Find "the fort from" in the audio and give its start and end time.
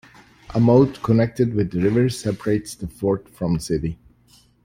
2.73-3.53